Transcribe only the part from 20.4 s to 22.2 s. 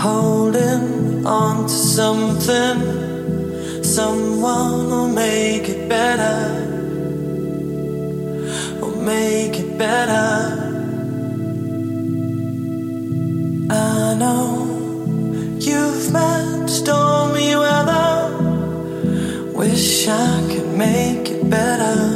could make it better.